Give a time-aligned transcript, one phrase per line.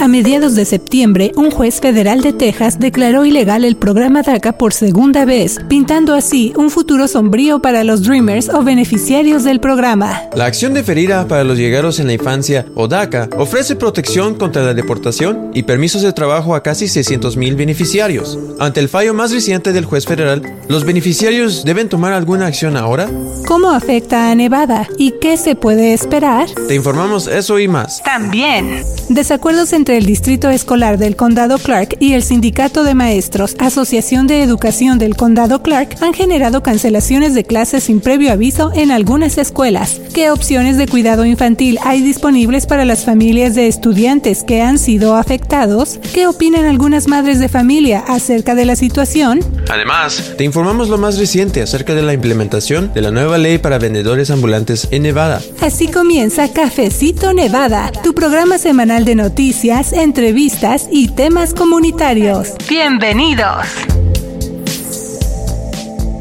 [0.00, 4.72] A mediados de septiembre, un juez federal de Texas declaró ilegal el programa DACA por
[4.72, 10.22] segunda vez, pintando así un futuro sombrío para los Dreamers o beneficiarios del programa.
[10.36, 14.72] La acción deferida para los llegados en la infancia, o DACA, ofrece protección contra la
[14.72, 18.38] deportación y permisos de trabajo a casi 600.000 beneficiarios.
[18.60, 23.10] Ante el fallo más reciente del juez federal, ¿los beneficiarios deben tomar alguna acción ahora?
[23.48, 24.86] ¿Cómo afecta a Nevada?
[24.96, 26.48] ¿Y qué se puede esperar?
[26.68, 28.00] Te informamos eso y más.
[28.04, 28.84] También.
[29.08, 34.42] Desacuerdos entre el Distrito Escolar del Condado Clark y el Sindicato de Maestros, Asociación de
[34.42, 40.00] Educación del Condado Clark, han generado cancelaciones de clases sin previo aviso en algunas escuelas.
[40.12, 45.16] ¿Qué opciones de cuidado infantil hay disponibles para las familias de estudiantes que han sido
[45.16, 45.98] afectados?
[46.12, 49.40] ¿Qué opinan algunas madres de familia acerca de la situación?
[49.70, 53.78] Además, te informamos lo más reciente acerca de la implementación de la nueva ley para
[53.78, 55.40] vendedores ambulantes en Nevada.
[55.60, 62.54] Así comienza Cafecito Nevada, tu programa semanal de noticias, entrevistas y temas comunitarios.
[62.68, 63.64] Bienvenidos.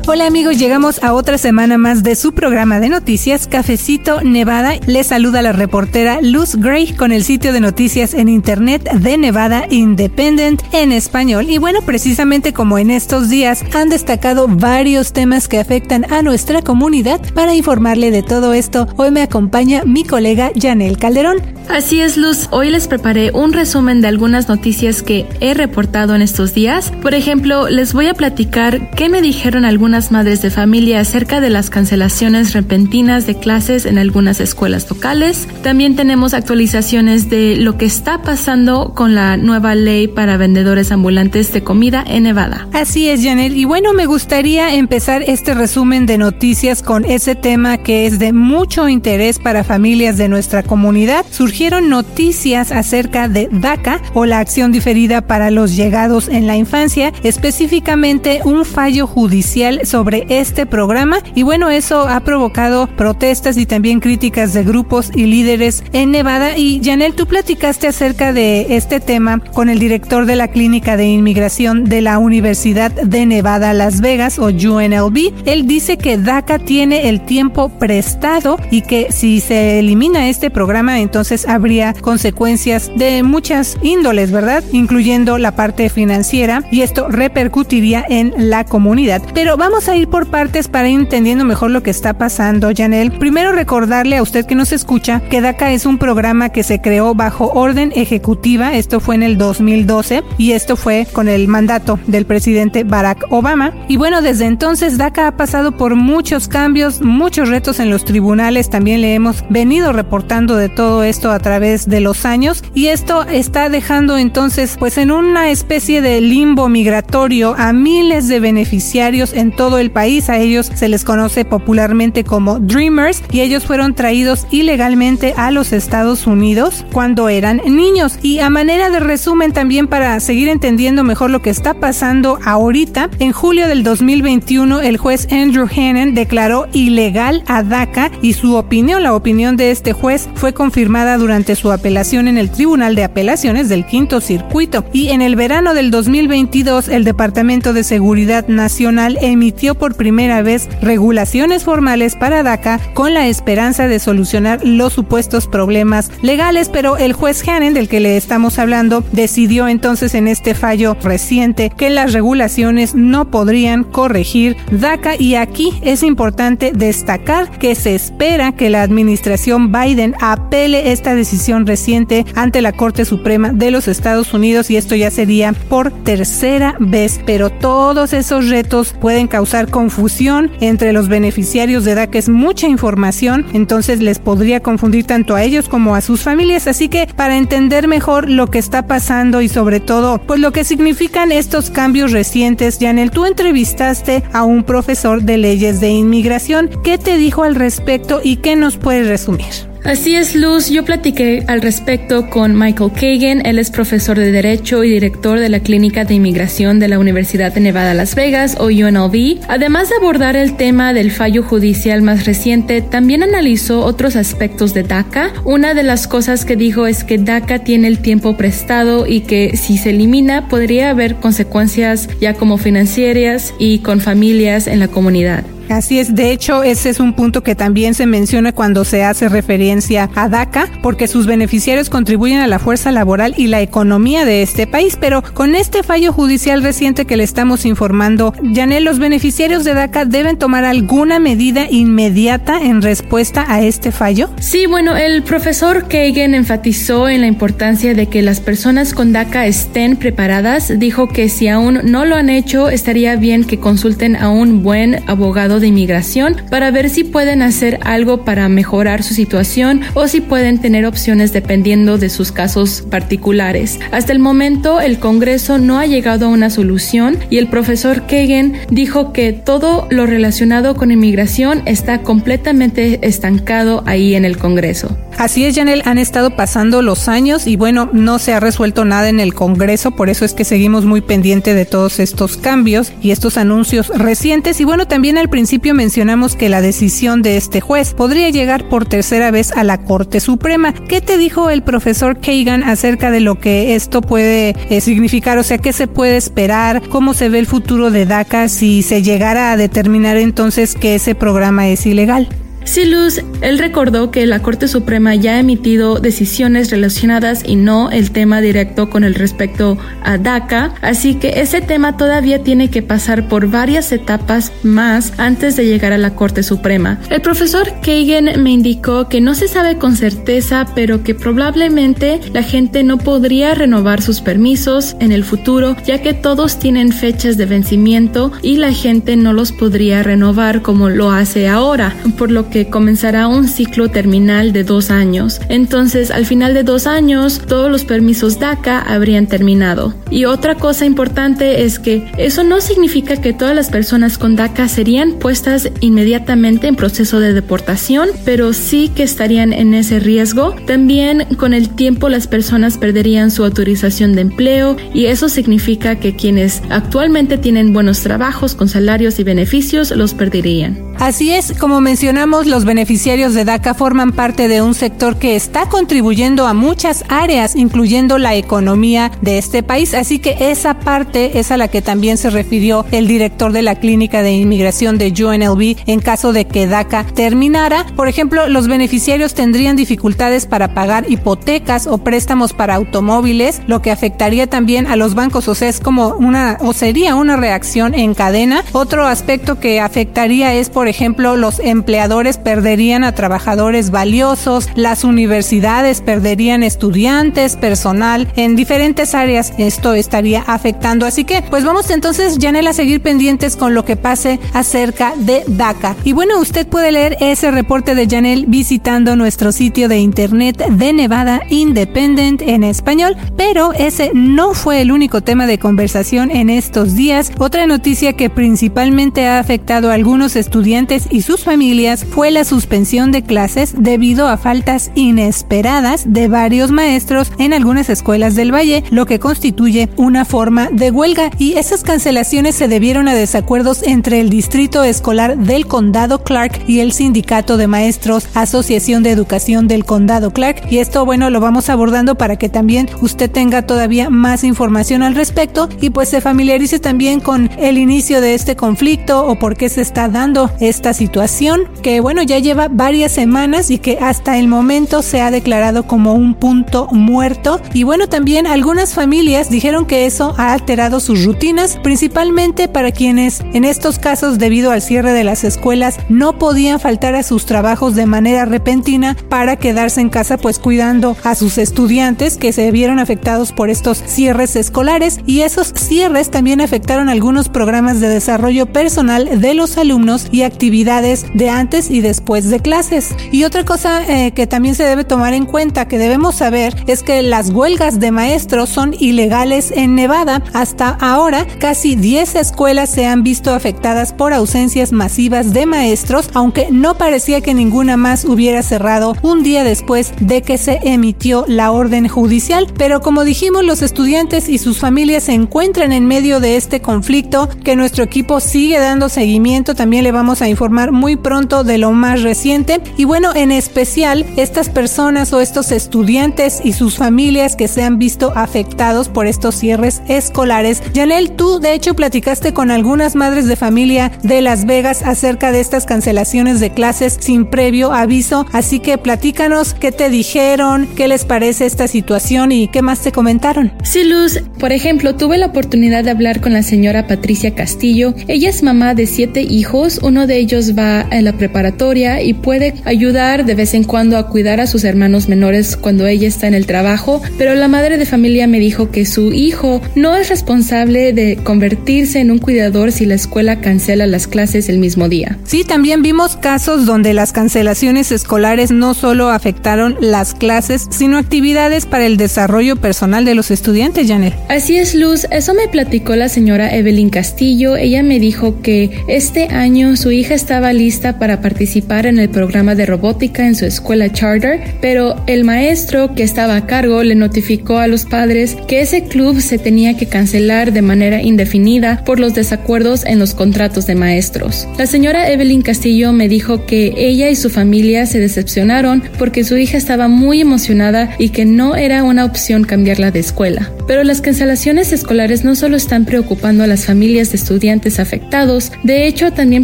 [0.06, 4.76] Hola amigos, llegamos a otra semana más de su programa de noticias Cafecito Nevada.
[4.86, 9.66] Les saluda la reportera Luz Gray con el sitio de noticias en internet de Nevada
[9.72, 11.50] Independent en español.
[11.50, 16.62] Y bueno, precisamente como en estos días han destacado varios temas que afectan a nuestra
[16.62, 21.57] comunidad, para informarle de todo esto, hoy me acompaña mi colega Janel Calderón.
[21.70, 22.48] Así es, Luz.
[22.52, 26.92] Hoy les preparé un resumen de algunas noticias que he reportado en estos días.
[27.02, 31.50] Por ejemplo, les voy a platicar qué me dijeron algunas madres de familia acerca de
[31.50, 35.48] las cancelaciones repentinas de clases en algunas escuelas locales.
[35.62, 41.52] También tenemos actualizaciones de lo que está pasando con la nueva ley para vendedores ambulantes
[41.52, 42.68] de comida en Nevada.
[42.74, 43.58] Así es, Janel.
[43.58, 48.34] Y bueno, me gustaría empezar este resumen de noticias con ese tema que es de
[48.34, 51.26] mucho interés para familias de nuestra comunidad
[51.58, 57.12] surgieron noticias acerca de DACA o la acción diferida para los llegados en la infancia,
[57.24, 64.02] específicamente un fallo judicial sobre este programa y bueno, eso ha provocado protestas y también
[64.02, 69.40] críticas de grupos y líderes en Nevada y Janel, tú platicaste acerca de este tema
[69.40, 74.38] con el director de la Clínica de Inmigración de la Universidad de Nevada Las Vegas
[74.38, 75.34] o UNLV.
[75.48, 81.00] Él dice que DACA tiene el tiempo prestado y que si se elimina este programa
[81.00, 84.64] entonces habría consecuencias de muchas índoles, ¿verdad?
[84.72, 89.22] Incluyendo la parte financiera y esto repercutiría en la comunidad.
[89.34, 93.12] Pero vamos a ir por partes para ir entendiendo mejor lo que está pasando, Janel.
[93.12, 97.16] Primero recordarle a usted que nos escucha que DACA es un programa que se creó
[97.16, 102.26] bajo orden ejecutiva, esto fue en el 2012 y esto fue con el mandato del
[102.26, 103.74] presidente Barack Obama.
[103.88, 108.70] Y bueno, desde entonces DACA ha pasado por muchos cambios, muchos retos en los tribunales,
[108.70, 113.70] también le hemos venido reportando de todo esto través de los años y esto está
[113.70, 119.80] dejando entonces pues en una especie de limbo migratorio a miles de beneficiarios en todo
[119.80, 120.30] el país.
[120.30, 125.74] A ellos se les conoce popularmente como Dreamers y ellos fueron traídos ilegalmente a los
[125.74, 128.20] Estados Unidos cuando eran niños.
[128.22, 133.10] Y a manera de resumen también para seguir entendiendo mejor lo que está pasando ahorita,
[133.20, 139.04] en julio del 2021 el juez Andrew Hannon declaró ilegal a DACA y su opinión,
[139.04, 143.04] la opinión de este juez fue confirmada durante durante su apelación en el Tribunal de
[143.04, 144.86] Apelaciones del Quinto Circuito.
[144.94, 150.70] Y en el verano del 2022 el Departamento de Seguridad Nacional emitió por primera vez
[150.82, 157.12] regulaciones formales para DACA con la esperanza de solucionar los supuestos problemas legales, pero el
[157.12, 162.14] juez Hannon del que le estamos hablando decidió entonces en este fallo reciente que las
[162.14, 165.18] regulaciones no podrían corregir DACA.
[165.20, 171.68] Y aquí es importante destacar que se espera que la administración Biden apele esta decisión
[171.68, 176.76] reciente ante la Corte Suprema de los Estados Unidos y esto ya sería por tercera
[176.80, 182.68] vez, pero todos esos retos pueden causar confusión entre los beneficiarios de DACA, es mucha
[182.68, 187.38] información, entonces les podría confundir tanto a ellos como a sus familias, así que para
[187.38, 192.12] entender mejor lo que está pasando y sobre todo, pues lo que significan estos cambios
[192.12, 197.56] recientes, Janel, tú entrevistaste a un profesor de leyes de inmigración, ¿qué te dijo al
[197.56, 199.67] respecto y qué nos puede resumir?
[199.84, 200.70] Así es, Luz.
[200.70, 203.46] Yo platiqué al respecto con Michael Kagan.
[203.46, 207.54] Él es profesor de Derecho y director de la Clínica de Inmigración de la Universidad
[207.54, 209.40] de Nevada, Las Vegas, o UNLV.
[209.48, 214.84] Además de abordar el tema del fallo judicial más reciente, también analizó otros aspectos de
[214.84, 215.32] DACA.
[215.46, 219.56] Una de las cosas que dijo es que DACA tiene el tiempo prestado y que
[219.56, 225.46] si se elimina podría haber consecuencias ya como financieras y con familias en la comunidad.
[225.70, 229.30] Así es, de hecho ese es un punto que también se menciona cuando se hace
[229.30, 234.42] referencia a DACA, porque sus beneficiarios contribuyen a la fuerza laboral y la economía de
[234.42, 239.64] este país, pero con este fallo judicial reciente que le estamos informando, Janel, los beneficiarios
[239.64, 244.30] de DACA deben tomar alguna medida inmediata en respuesta a este fallo.
[244.40, 249.46] Sí, bueno, el profesor Kagan enfatizó en la importancia de que las personas con DACA
[249.46, 254.30] estén preparadas, dijo que si aún no lo han hecho, estaría bien que consulten a
[254.30, 259.82] un buen abogado de inmigración para ver si pueden hacer algo para mejorar su situación
[259.94, 263.80] o si pueden tener opciones dependiendo de sus casos particulares.
[263.92, 268.54] Hasta el momento, el Congreso no ha llegado a una solución y el profesor Kagan
[268.70, 274.98] dijo que todo lo relacionado con inmigración está completamente estancado ahí en el Congreso.
[275.18, 279.10] Así es, Janel, han estado pasando los años y bueno, no se ha resuelto nada
[279.10, 283.10] en el Congreso, por eso es que seguimos muy pendiente de todos estos cambios y
[283.10, 284.62] estos anuncios recientes.
[284.62, 288.86] Y bueno, también al principio mencionamos que la decisión de este juez podría llegar por
[288.86, 290.74] tercera vez a la Corte Suprema.
[290.74, 295.38] ¿Qué te dijo el profesor Kagan acerca de lo que esto puede eh, significar?
[295.38, 296.82] O sea, ¿qué se puede esperar?
[296.90, 301.16] ¿Cómo se ve el futuro de DACA si se llegara a determinar entonces que ese
[301.16, 302.28] programa es ilegal?
[302.68, 307.90] Sí, Luz, él recordó que la Corte Suprema ya ha emitido decisiones relacionadas y no
[307.92, 312.82] el tema directo con el respecto a DACA, así que ese tema todavía tiene que
[312.82, 317.00] pasar por varias etapas más antes de llegar a la Corte Suprema.
[317.10, 322.44] El profesor Kagan me indicó que no se sabe con certeza, pero que probablemente la
[322.44, 327.46] gente no podría renovar sus permisos en el futuro, ya que todos tienen fechas de
[327.46, 332.57] vencimiento y la gente no los podría renovar como lo hace ahora, por lo que
[332.66, 335.40] comenzará un ciclo terminal de dos años.
[335.50, 339.94] Entonces, al final de dos años, todos los permisos DACA habrían terminado.
[340.10, 344.68] Y otra cosa importante es que eso no significa que todas las personas con DACA
[344.68, 350.56] serían puestas inmediatamente en proceso de deportación, pero sí que estarían en ese riesgo.
[350.66, 356.16] También con el tiempo las personas perderían su autorización de empleo y eso significa que
[356.16, 360.88] quienes actualmente tienen buenos trabajos con salarios y beneficios los perderían.
[361.00, 365.70] Así es, como mencionamos, los beneficiarios de DACA forman parte de un sector que está
[365.70, 369.94] contribuyendo a muchas áreas, incluyendo la economía de este país.
[369.98, 373.76] Así que esa parte es a la que también se refirió el director de la
[373.76, 377.86] Clínica de Inmigración de UNLV en caso de que DACA terminara.
[377.96, 383.92] Por ejemplo, los beneficiarios tendrían dificultades para pagar hipotecas o préstamos para automóviles, lo que
[383.92, 385.48] afectaría también a los bancos.
[385.48, 388.64] O sea, es como una, o sería una reacción en cadena.
[388.74, 396.02] Otro aspecto que afectaría es, por ejemplo, los empleadores perderían a trabajadores valiosos, las universidades
[396.02, 399.54] perderían estudiantes, personal en diferentes áreas.
[399.94, 401.06] Estaría afectando.
[401.06, 405.44] Así que, pues vamos entonces, Janela, a seguir pendientes con lo que pase acerca de
[405.48, 405.96] DACA.
[406.04, 410.94] Y bueno, usted puede leer ese reporte de Janel visitando nuestro sitio de internet de
[410.94, 416.96] Nevada Independent en español, pero ese no fue el único tema de conversación en estos
[416.96, 417.32] días.
[417.38, 423.12] Otra noticia que principalmente ha afectado a algunos estudiantes y sus familias fue la suspensión
[423.12, 429.06] de clases debido a faltas inesperadas de varios maestros en algunas escuelas del Valle, lo
[429.06, 431.32] que constituye una forma de huelga.
[431.38, 436.80] Y esas cancelaciones se debieron a desacuerdos entre el Distrito Escolar del Condado Clark y
[436.80, 440.64] el Sindicato de Maestros Asociación de Educación del Condado Clark.
[440.70, 445.16] Y esto, bueno, lo vamos abordando para que también usted tenga todavía más información al
[445.16, 449.70] respecto y pues se familiarice también con el inicio de este conflicto o por qué
[449.70, 454.48] se está dando esta situación que bueno ya lleva varias semanas y que hasta el
[454.48, 460.06] momento se ha declarado como un punto muerto y bueno también algunas familias dijeron que
[460.06, 465.26] eso ha alterado sus rutinas principalmente para quienes en estos casos debido al cierre de
[465.26, 470.38] las escuelas no podían faltar a sus trabajos de manera repentina para quedarse en casa
[470.38, 475.74] pues cuidando a sus estudiantes que se vieron afectados por estos cierres escolares y esos
[475.74, 481.92] cierres también afectaron algunos programas de desarrollo personal de los alumnos y actividades de antes
[481.92, 483.14] y después de clases.
[483.34, 487.04] Y otra cosa eh, que también se debe tomar en cuenta, que debemos saber, es
[487.04, 490.44] que las huelgas de maestros son ilegales en Nevada.
[490.54, 496.68] Hasta ahora, casi 10 escuelas se han visto afectadas por ausencias masivas de maestros, aunque
[496.72, 501.72] no parecía que ninguna más hubiera cerrado un día después de que se emitió la
[501.72, 502.68] orden judicial.
[502.78, 507.50] Pero como dijimos, los estudiantes y sus familias se encuentran en medio de este conflicto
[507.64, 509.74] que nuestro equipo sigue dando seguimiento.
[509.74, 514.26] También le vamos a informar muy pronto de lo más reciente y bueno, en especial
[514.36, 519.47] estas personas o estos estudiantes y sus familias que se han visto afectados por estos
[519.52, 520.82] cierres escolares.
[520.94, 525.60] Janel, tú de hecho platicaste con algunas madres de familia de Las Vegas acerca de
[525.60, 531.26] estas cancelaciones de clases sin previo aviso, así que platícanos qué te dijeron, qué les
[531.26, 533.74] parece esta situación y qué más te comentaron.
[533.84, 538.14] Sí, Luz, por ejemplo, tuve la oportunidad de hablar con la señora Patricia Castillo.
[538.28, 542.74] Ella es mamá de siete hijos, uno de ellos va en la preparatoria y puede
[542.86, 546.54] ayudar de vez en cuando a cuidar a sus hermanos menores cuando ella está en
[546.54, 551.14] el trabajo, pero la madre de familia me dijo que su hijo no es responsable
[551.14, 555.38] de convertirse en un cuidador si la escuela cancela las clases el mismo día.
[555.44, 561.86] Sí, también vimos casos donde las cancelaciones escolares no solo afectaron las clases, sino actividades
[561.86, 564.34] para el desarrollo personal de los estudiantes, Janet.
[564.50, 565.28] Así es, Luz.
[565.32, 567.76] Eso me platicó la señora Evelyn Castillo.
[567.76, 572.76] Ella me dijo que este año su hija estaba lista para participar en el programa
[572.76, 577.78] de robótica en su escuela charter, pero el maestro que estaba a cargo le notificó
[577.78, 582.36] a los padres que ese club se tenía que cancelar de manera indefinida por los
[582.36, 584.68] desacuerdos en los contratos de maestros.
[584.78, 589.58] La señora Evelyn Castillo me dijo que ella y su familia se decepcionaron porque su
[589.58, 593.72] hija estaba muy emocionada y que no era una opción cambiarla de escuela.
[593.88, 599.08] Pero las cancelaciones escolares no solo están preocupando a las familias de estudiantes afectados, de
[599.08, 599.64] hecho también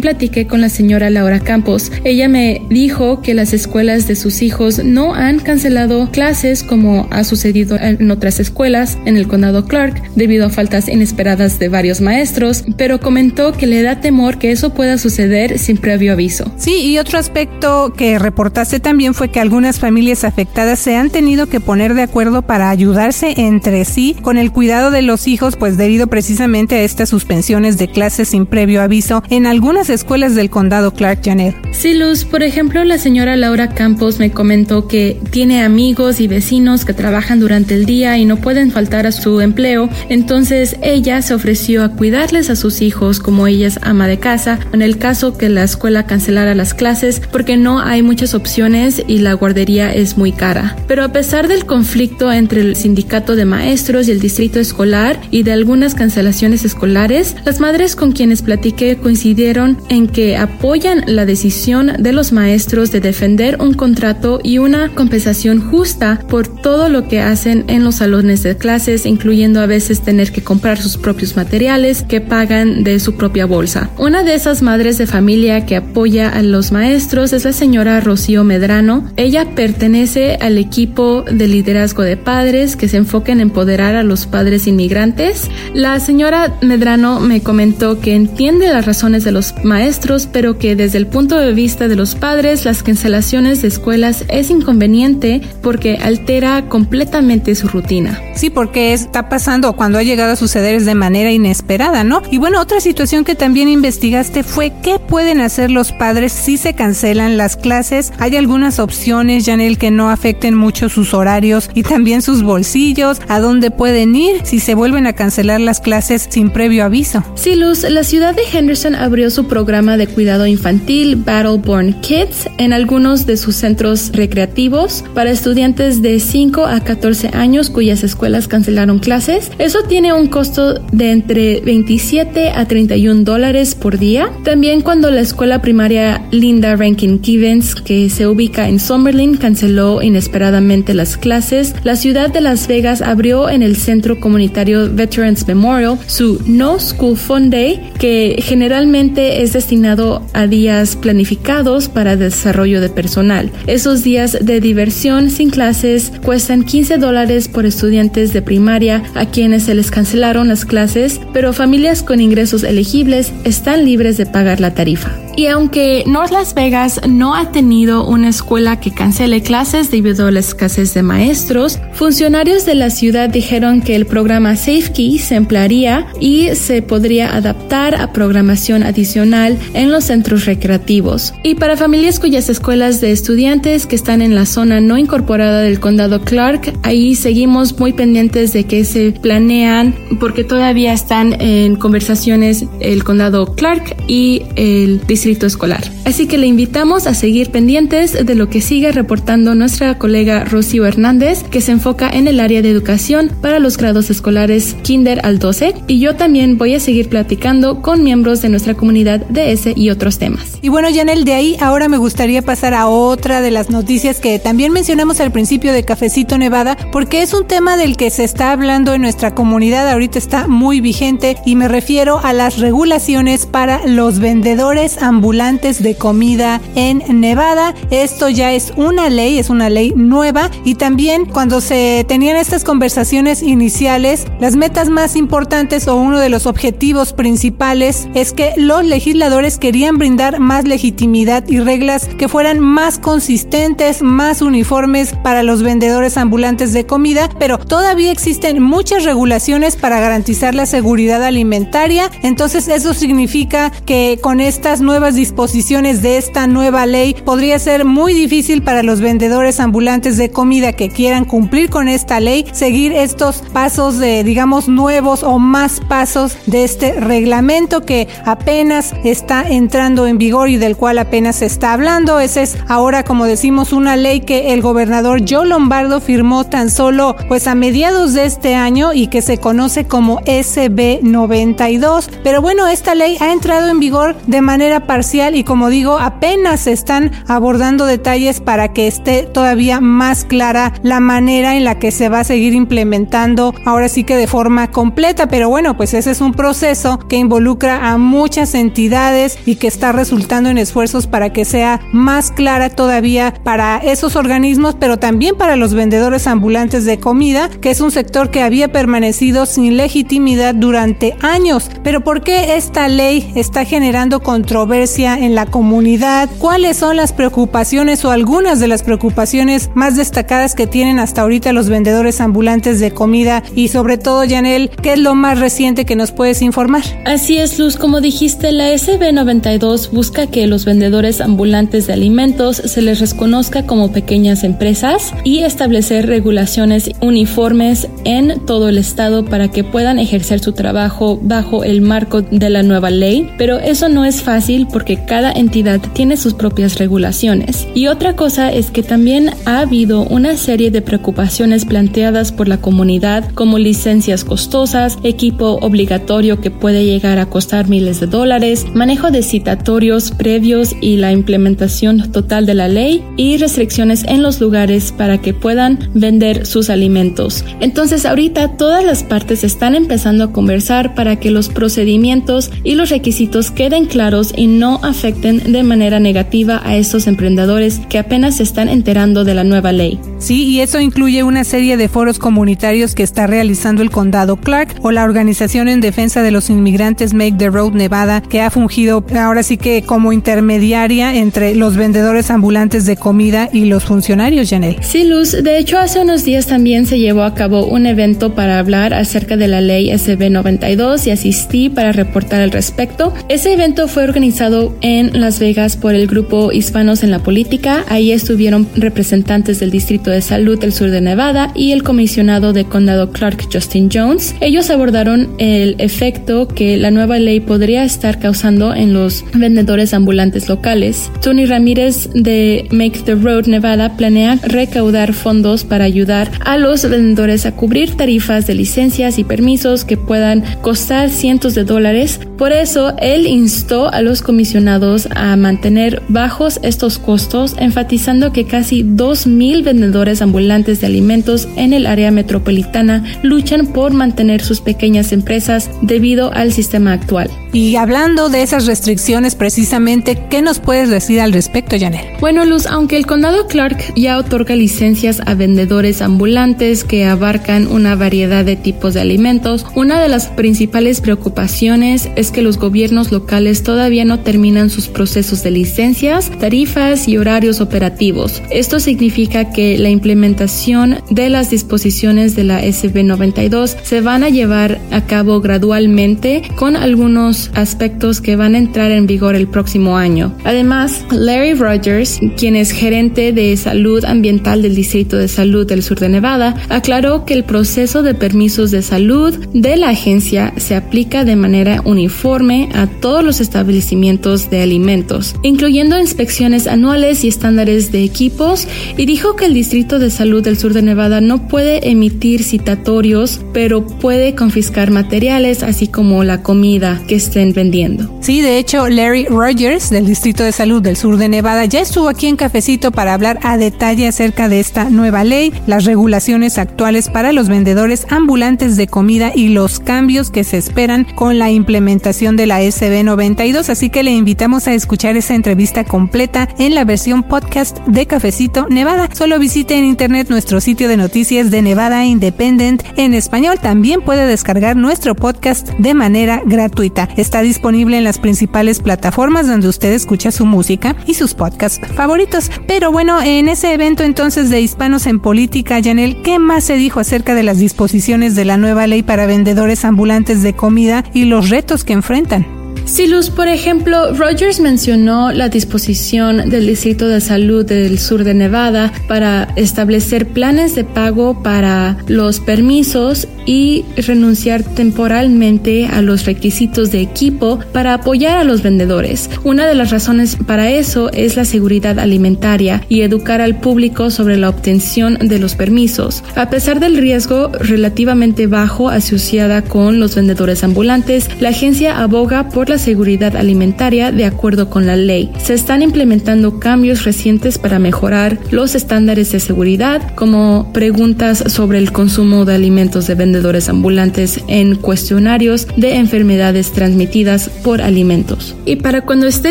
[0.00, 1.92] platiqué con la señora Laura Campos.
[2.02, 7.22] Ella me dijo que las escuelas de sus hijos no han cancelado clases como ha
[7.22, 12.64] sucedido en otras escuelas en el condado Clark debido a faltas inesperadas de varios maestros,
[12.76, 16.52] pero comentó que le da temor que eso pueda suceder sin previo aviso.
[16.56, 21.46] Sí, y otro aspecto que reportaste también fue que algunas familias afectadas se han tenido
[21.46, 25.76] que poner de acuerdo para ayudarse entre sí con el cuidado de los hijos, pues
[25.76, 30.92] debido precisamente a estas suspensiones de clases sin previo aviso en algunas escuelas del condado
[30.92, 31.56] Clark Janet.
[31.72, 36.84] Sí, Luz, por ejemplo, la señora Laura Campos me comentó que tiene amigos y vecinos
[36.84, 41.82] que trabajan durante el día y no pueden faltar a empleo, entonces ella se ofreció
[41.82, 45.48] a cuidarles a sus hijos como ella es ama de casa, en el caso que
[45.48, 50.32] la escuela cancelara las clases porque no hay muchas opciones y la guardería es muy
[50.32, 50.76] cara.
[50.86, 55.42] Pero a pesar del conflicto entre el sindicato de maestros y el distrito escolar y
[55.42, 61.92] de algunas cancelaciones escolares, las madres con quienes platiqué coincidieron en que apoyan la decisión
[61.98, 67.20] de los maestros de defender un contrato y una compensación justa por todo lo que
[67.20, 72.02] hacen en los salones de clases, incluyendo a veces tener que comprar sus propios materiales
[72.02, 73.88] que pagan de su propia bolsa.
[73.96, 78.44] Una de esas madres de familia que apoya a los maestros es la señora Rocío
[78.44, 79.10] Medrano.
[79.16, 84.26] Ella pertenece al equipo de liderazgo de padres que se enfoca en empoderar a los
[84.26, 85.50] padres inmigrantes.
[85.72, 90.98] La señora Medrano me comentó que entiende las razones de los maestros, pero que desde
[90.98, 96.68] el punto de vista de los padres, las cancelaciones de escuelas es inconveniente porque altera
[96.68, 98.20] completamente su rutina.
[98.34, 102.20] Sí, porque está pasando cuando ha llegado a suceder es de manera inesperada, ¿no?
[102.32, 106.74] Y bueno, otra situación que también investigaste fue qué pueden hacer los padres si se
[106.74, 108.12] cancelan las clases.
[108.18, 113.38] Hay algunas opciones, Janel, que no afecten mucho sus horarios y también sus bolsillos, a
[113.38, 117.22] dónde pueden ir si se vuelven a cancelar las clases sin previo aviso.
[117.36, 122.72] Sí, Luz, la ciudad de Henderson abrió su programa de cuidado infantil Battleborn Kids en
[122.72, 129.03] algunos de sus centros recreativos para estudiantes de 5 a 14 años cuyas escuelas cancelaron
[129.04, 129.52] clases.
[129.58, 134.30] Eso tiene un costo de entre 27 a 31 dólares por día.
[134.42, 140.94] También cuando la escuela primaria Linda Rankin Givens, que se ubica en Summerlin, canceló inesperadamente
[140.94, 146.42] las clases, la ciudad de Las Vegas abrió en el centro comunitario Veterans Memorial su
[146.46, 153.50] No School Fun Day, que generalmente es destinado a días planificados para desarrollo de personal.
[153.66, 159.64] Esos días de diversión sin clases cuestan 15 dólares por estudiantes de primaria a quienes
[159.64, 164.74] se les cancelaron las clases, pero familias con ingresos elegibles están libres de pagar la
[164.74, 165.23] tarifa.
[165.36, 170.30] Y aunque North Las Vegas no ha tenido una escuela que cancele clases debido a
[170.30, 176.06] la escasez de maestros, funcionarios de la ciudad dijeron que el programa SafeKey se emplearía
[176.20, 181.34] y se podría adaptar a programación adicional en los centros recreativos.
[181.42, 185.80] Y para familias cuyas escuelas de estudiantes que están en la zona no incorporada del
[185.80, 192.64] condado Clark, ahí seguimos muy pendientes de que se planean porque todavía están en conversaciones
[192.78, 195.82] el condado Clark y el distrito escolar.
[196.04, 200.86] Así que le invitamos a seguir pendientes de lo que sigue reportando nuestra colega Rocío
[200.86, 205.38] Hernández, que se enfoca en el área de educación para los grados escolares kinder al
[205.38, 205.74] 12.
[205.88, 209.90] Y yo también voy a seguir platicando con miembros de nuestra comunidad de ese y
[209.90, 210.58] otros temas.
[210.62, 214.38] Y bueno, Janel, de ahí ahora me gustaría pasar a otra de las noticias que
[214.38, 218.52] también mencionamos al principio de Cafecito Nevada, porque es un tema del que se está
[218.52, 223.86] hablando en nuestra comunidad, ahorita está muy vigente y me refiero a las regulaciones para
[223.86, 227.72] los vendedores ambulantes de comida en Nevada.
[227.90, 232.64] Esto ya es una ley, es una ley nueva y también cuando se tenían estas
[232.64, 238.84] conversaciones iniciales, las metas más importantes o uno de los objetivos principales es que los
[238.84, 245.62] legisladores querían brindar más legitimidad y reglas que fueran más consistentes, más uniformes para los
[245.62, 252.10] vendedores ambulantes de comida, pero todavía existen muchas regulaciones para garantizar la seguridad alimentaria.
[252.22, 258.14] Entonces eso significa que con estas nuevas disposiciones de esta nueva ley podría ser muy
[258.14, 263.42] difícil para los vendedores ambulantes de comida que quieran cumplir con esta ley, seguir estos
[263.52, 270.16] pasos de, digamos, nuevos o más pasos de este reglamento que apenas está entrando en
[270.16, 272.20] vigor y del cual apenas se está hablando.
[272.20, 277.16] Esa es ahora, como decimos, una ley que el gobernador Joe Lombardo firmó tan solo
[277.28, 282.10] pues a mediados de este año y que se conoce como SB 92.
[282.22, 286.72] Pero bueno, esta ley ha entrado en vigor de manera y como digo, apenas se
[286.72, 292.08] están abordando detalles para que esté todavía más clara la manera en la que se
[292.08, 295.26] va a seguir implementando ahora sí que de forma completa.
[295.26, 299.90] Pero bueno, pues ese es un proceso que involucra a muchas entidades y que está
[299.90, 305.56] resultando en esfuerzos para que sea más clara todavía para esos organismos, pero también para
[305.56, 311.16] los vendedores ambulantes de comida, que es un sector que había permanecido sin legitimidad durante
[311.20, 311.68] años.
[311.82, 316.28] Pero ¿por qué esta ley está generando controversia en la comunidad?
[316.38, 321.52] ¿Cuáles son las preocupaciones o algunas de las preocupaciones más destacadas que tienen hasta ahorita
[321.52, 323.44] los vendedores ambulantes de comida?
[323.54, 326.82] Y sobre todo, Janel, ¿qué es lo más reciente que nos puedes informar?
[327.04, 327.76] Así es, Luz.
[327.76, 333.92] Como dijiste, la SB92 busca que los vendedores ambulantes de alimentos se les reconozca como
[333.92, 340.52] pequeñas empresas y establecer regulaciones uniformes en todo el estado para que puedan ejercer su
[340.52, 345.32] trabajo bajo el marco de la nueva ley, pero eso no es fácil porque cada
[345.32, 347.66] entidad tiene sus propias regulaciones.
[347.74, 352.58] Y otra cosa es que también ha habido una serie de preocupaciones planteadas por la
[352.58, 359.10] comunidad como licencias costosas, equipo obligatorio que puede llegar a costar miles de dólares, manejo
[359.10, 364.92] de citatorios previos y la implementación total de la ley y restricciones en los lugares
[364.92, 367.44] para que puedan vender sus alimentos.
[367.60, 372.90] Entonces ahorita todas las partes están empezando a conversar para que los procedimientos y los
[372.90, 378.42] requisitos queden claros y no afecten de manera negativa a estos emprendedores que apenas se
[378.42, 379.98] están enterando de la nueva ley.
[380.18, 384.76] Sí, y eso incluye una serie de foros comunitarios que está realizando el condado Clark
[384.82, 389.04] o la organización en defensa de los inmigrantes Make the Road Nevada, que ha fungido
[389.18, 394.76] ahora sí que como intermediaria entre los vendedores ambulantes de comida y los funcionarios, Janel.
[394.80, 398.58] Sí, Luz, de hecho hace unos días también se llevó a cabo un evento para
[398.58, 403.12] hablar acerca de la ley SB 92 y asistí para reportar al respecto.
[403.28, 404.43] Ese evento fue organizado
[404.82, 407.82] en Las Vegas por el grupo Hispanos en la Política.
[407.88, 412.66] Ahí estuvieron representantes del Distrito de Salud del Sur de Nevada y el comisionado de
[412.66, 414.34] condado Clark Justin Jones.
[414.42, 420.46] Ellos abordaron el efecto que la nueva ley podría estar causando en los vendedores ambulantes
[420.50, 421.10] locales.
[421.22, 427.46] Tony Ramírez de Make the Road Nevada planea recaudar fondos para ayudar a los vendedores
[427.46, 432.20] a cubrir tarifas de licencias y permisos que puedan costar cientos de dólares.
[432.36, 438.82] Por eso, él instó a los comisionados a mantener bajos estos costos, enfatizando que casi
[438.82, 445.70] 2.000 vendedores ambulantes de alimentos en el área metropolitana luchan por mantener sus pequeñas empresas
[445.82, 447.30] debido al sistema actual.
[447.52, 452.04] Y hablando de esas restricciones precisamente, ¿qué nos puedes decir al respecto, Janel?
[452.18, 457.94] Bueno, Luz, aunque el condado Clark ya otorga licencias a vendedores ambulantes que abarcan una
[457.94, 463.62] variedad de tipos de alimentos, una de las principales preocupaciones es que los gobiernos locales
[463.62, 468.42] todavía no terminan sus procesos de licencias, tarifas y horarios operativos.
[468.50, 474.30] Esto significa que la implementación de las disposiciones de la SB 92 se van a
[474.30, 479.96] llevar a cabo gradualmente con algunos aspectos que van a entrar en vigor el próximo
[479.96, 480.34] año.
[480.44, 486.00] Además, Larry Rogers, quien es gerente de salud ambiental del Distrito de Salud del Sur
[486.00, 491.24] de Nevada, aclaró que el proceso de permisos de salud de la agencia se aplica
[491.24, 494.94] de manera uniforme a todos los establecimientos de alimentos
[495.42, 500.56] incluyendo inspecciones anuales y estándares de equipos, y dijo que el Distrito de Salud del
[500.56, 507.02] Sur de Nevada no puede emitir citatorios, pero puede confiscar materiales, así como la comida
[507.08, 508.10] que estén vendiendo.
[508.20, 512.08] Sí, de hecho, Larry Rogers del Distrito de Salud del Sur de Nevada ya estuvo
[512.08, 517.08] aquí en Cafecito para hablar a detalle acerca de esta nueva ley, las regulaciones actuales
[517.08, 522.36] para los vendedores ambulantes de comida y los cambios que se esperan con la implementación
[522.36, 523.68] de la SB 92.
[523.68, 528.66] Así que le invitamos a escuchar esa entrevista completa en la versión podcast de Cafecito
[528.68, 529.08] Nevada.
[529.14, 533.58] Solo visite en internet nuestro sitio de noticias de Nevada Independent en español.
[533.62, 537.08] También puede descargar nuestro podcast de manera gratuita.
[537.16, 542.50] Está disponible en las principales plataformas donde usted escucha su música y sus podcasts favoritos.
[542.66, 547.00] Pero bueno, en ese evento entonces de Hispanos en Política, Janel, ¿qué más se dijo
[547.00, 551.48] acerca de las disposiciones de la nueva ley para vendedores ambulantes de comida y los
[551.48, 552.63] retos que enfrentan?
[552.86, 558.34] Sí, Luz, por ejemplo, Rogers mencionó la disposición del Distrito de Salud del sur de
[558.34, 566.90] Nevada para establecer planes de pago para los permisos y renunciar temporalmente a los requisitos
[566.90, 569.30] de equipo para apoyar a los vendedores.
[569.44, 574.36] Una de las razones para eso es la seguridad alimentaria y educar al público sobre
[574.36, 576.22] la obtención de los permisos.
[576.36, 582.68] A pesar del riesgo relativamente bajo asociada con los vendedores ambulantes, la agencia aboga por
[582.68, 585.30] la seguridad alimentaria de acuerdo con la ley.
[585.38, 591.92] Se están implementando cambios recientes para mejorar los estándares de seguridad, como preguntas sobre el
[591.92, 598.54] consumo de alimentos de vendedores ambulantes en cuestionarios de enfermedades transmitidas por alimentos.
[598.64, 599.50] Y para cuando esté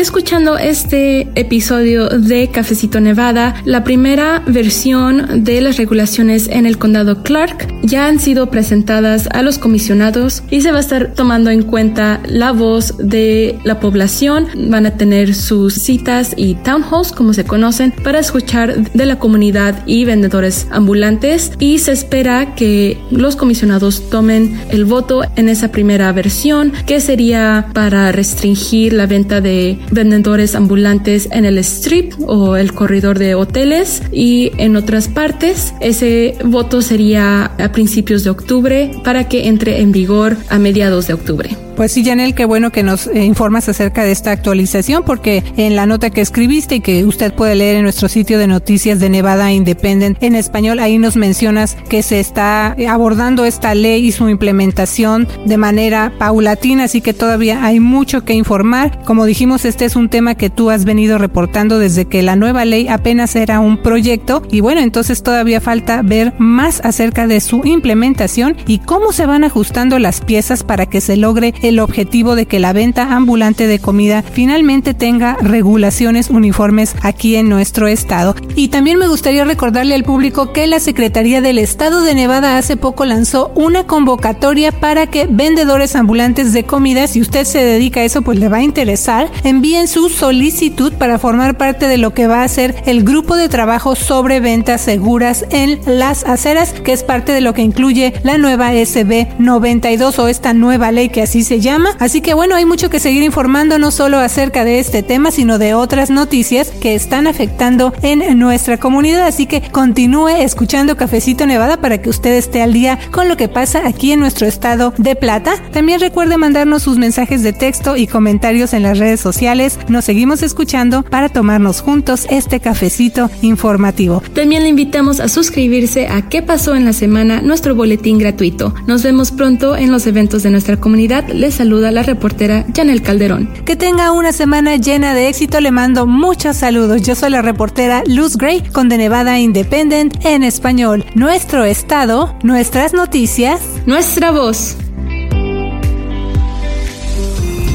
[0.00, 7.22] escuchando este episodio de Cafecito Nevada, la primera versión de las regulaciones en el condado
[7.22, 11.62] Clark ya han sido presentadas a los comisionados y se va a estar tomando en
[11.62, 14.48] cuenta la voz de de la población.
[14.68, 19.20] Van a tener sus citas y town halls, como se conocen, para escuchar de la
[19.20, 21.52] comunidad y vendedores ambulantes.
[21.60, 27.68] Y se espera que los comisionados tomen el voto en esa primera versión, que sería
[27.72, 34.02] para restringir la venta de vendedores ambulantes en el strip o el corredor de hoteles
[34.10, 35.72] y en otras partes.
[35.80, 41.14] Ese voto sería a principios de octubre para que entre en vigor a mediados de
[41.14, 41.56] octubre.
[41.76, 45.74] Pues sí, Janel, qué bueno que nos eh, informas acerca de esta actualización, porque en
[45.74, 49.10] la nota que escribiste y que usted puede leer en nuestro sitio de noticias de
[49.10, 54.28] Nevada Independent en español, ahí nos mencionas que se está abordando esta ley y su
[54.28, 59.02] implementación de manera paulatina, así que todavía hay mucho que informar.
[59.04, 62.64] Como dijimos, este es un tema que tú has venido reportando desde que la nueva
[62.64, 67.62] ley apenas era un proyecto y bueno, entonces todavía falta ver más acerca de su
[67.64, 72.46] implementación y cómo se van ajustando las piezas para que se logre el objetivo de
[72.46, 78.34] que la venta ambulante de comida finalmente tenga regulaciones uniformes aquí en nuestro estado.
[78.54, 82.76] Y también me gustaría recordarle al público que la Secretaría del Estado de Nevada hace
[82.76, 88.04] poco lanzó una convocatoria para que vendedores ambulantes de comida, si usted se dedica a
[88.04, 92.26] eso, pues le va a interesar, envíen su solicitud para formar parte de lo que
[92.26, 97.02] va a ser el grupo de trabajo sobre ventas seguras en las aceras, que es
[97.02, 101.42] parte de lo que incluye la nueva SB 92 o esta nueva ley que así
[101.42, 101.90] se llama.
[101.98, 105.58] Así que bueno, hay mucho que seguir informando no solo acerca de este tema, sino
[105.58, 109.26] de otras noticias que están afectando en nuestra comunidad.
[109.26, 113.48] Así que continúe escuchando Cafecito Nevada para que usted esté al día con lo que
[113.48, 115.56] pasa aquí en nuestro estado de Plata.
[115.72, 119.78] También recuerde mandarnos sus mensajes de texto y comentarios en las redes sociales.
[119.88, 124.22] Nos seguimos escuchando para tomarnos juntos este cafecito informativo.
[124.34, 127.42] También le invitamos a suscribirse a ¿Qué pasó en la semana?
[127.42, 128.74] nuestro boletín gratuito.
[128.86, 133.52] Nos vemos pronto en los eventos de nuestra comunidad le saluda la reportera Janel Calderón.
[133.66, 137.02] Que tenga una semana llena de éxito, le mando muchos saludos.
[137.02, 141.04] Yo soy la reportera Luz Gray con The Nevada Independent en español.
[141.14, 144.78] Nuestro estado, nuestras noticias, nuestra voz.